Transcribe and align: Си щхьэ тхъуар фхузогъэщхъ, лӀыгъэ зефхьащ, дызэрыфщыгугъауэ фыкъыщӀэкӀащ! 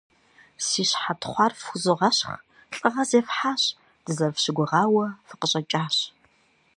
Си 0.65 0.83
щхьэ 0.89 1.13
тхъуар 1.21 1.51
фхузогъэщхъ, 1.59 2.35
лӀыгъэ 2.77 3.03
зефхьащ, 3.09 3.63
дызэрыфщыгугъауэ 4.03 5.05
фыкъыщӀэкӀащ! 5.27 5.95